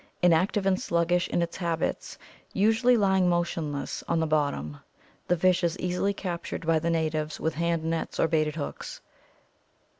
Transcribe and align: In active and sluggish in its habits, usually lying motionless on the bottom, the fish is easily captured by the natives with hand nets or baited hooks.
In 0.23 0.33
active 0.33 0.65
and 0.65 0.81
sluggish 0.81 1.27
in 1.27 1.43
its 1.43 1.57
habits, 1.57 2.17
usually 2.53 2.97
lying 2.97 3.29
motionless 3.29 4.03
on 4.07 4.19
the 4.19 4.25
bottom, 4.25 4.79
the 5.27 5.37
fish 5.37 5.63
is 5.63 5.77
easily 5.77 6.11
captured 6.11 6.65
by 6.65 6.79
the 6.79 6.89
natives 6.89 7.39
with 7.39 7.53
hand 7.53 7.83
nets 7.83 8.19
or 8.19 8.27
baited 8.27 8.55
hooks. 8.55 9.01